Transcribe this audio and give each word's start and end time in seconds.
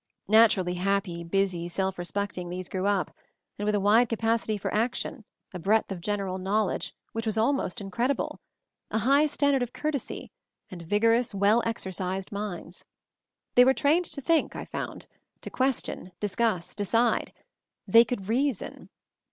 Naturally 0.27 0.73
happy, 0.73 1.23
busy, 1.23 1.67
self 1.67 1.99
respecting, 1.99 2.49
these 2.49 2.69
grew 2.69 2.87
up; 2.87 3.15
with 3.59 3.75
a 3.75 3.79
wide 3.79 4.09
capacity 4.09 4.57
for 4.57 4.73
action, 4.73 5.25
a 5.53 5.59
breadth 5.59 5.91
of 5.91 6.01
general 6.01 6.39
knowledge 6.39 6.95
which 7.11 7.27
was 7.27 7.37
almost 7.37 7.79
incredible, 7.79 8.39
a 8.89 8.97
high 8.97 9.27
standard 9.27 9.61
of 9.61 9.73
courtesy, 9.73 10.31
and 10.71 10.81
vigorous, 10.81 11.35
well 11.35 11.61
exercised 11.67 12.31
minds. 12.31 12.83
They 13.53 13.63
were 13.63 13.75
trained 13.75 14.05
to 14.05 14.21
think, 14.21 14.55
I 14.55 14.65
found; 14.65 15.05
to 15.41 15.51
question, 15.51 16.13
discuss, 16.19 16.73
decide; 16.73 17.31
they 17.85 18.03
could 18.03 18.27
reason. 18.27 18.89